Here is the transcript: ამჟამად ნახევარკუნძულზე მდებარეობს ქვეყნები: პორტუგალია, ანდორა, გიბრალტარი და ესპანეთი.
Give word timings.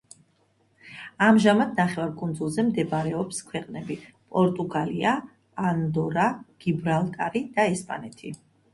ამჟამად 1.25 1.75
ნახევარკუნძულზე 1.79 2.65
მდებარეობს 2.71 3.43
ქვეყნები: 3.51 3.99
პორტუგალია, 4.33 5.15
ანდორა, 5.69 6.29
გიბრალტარი 6.67 7.49
და 7.57 7.73
ესპანეთი. 7.79 8.39